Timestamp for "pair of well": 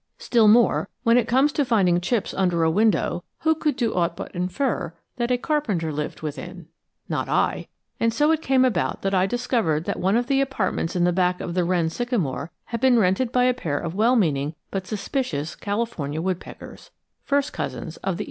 13.53-14.15